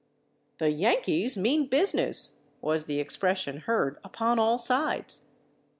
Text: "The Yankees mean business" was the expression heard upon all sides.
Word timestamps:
"The 0.57 0.71
Yankees 0.71 1.37
mean 1.37 1.67
business" 1.67 2.39
was 2.59 2.87
the 2.87 2.99
expression 2.99 3.57
heard 3.57 3.99
upon 4.03 4.39
all 4.39 4.57
sides. 4.57 5.25